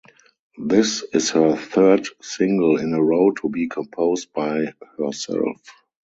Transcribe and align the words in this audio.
This 0.57 1.03
is 1.13 1.29
her 1.29 1.55
third 1.55 2.07
single 2.23 2.77
in 2.79 2.91
a 2.95 3.03
row 3.03 3.29
to 3.39 3.49
be 3.49 3.67
composed 3.67 4.33
by 4.33 4.73
herself. 4.97 5.61